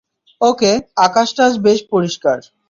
ওকে, 0.41 0.71
আকাশটা 1.05 1.41
আজ 1.47 1.55
বেশ 1.65 1.79
পরিষ্কার। 1.91 2.37